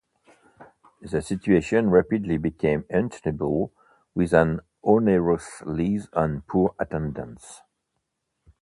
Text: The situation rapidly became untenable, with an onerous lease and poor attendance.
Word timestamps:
The 1.03 1.21
situation 1.21 1.91
rapidly 1.91 2.37
became 2.39 2.85
untenable, 2.89 3.71
with 4.15 4.33
an 4.33 4.61
onerous 4.81 5.61
lease 5.63 6.07
and 6.13 6.43
poor 6.47 6.73
attendance. 6.79 7.61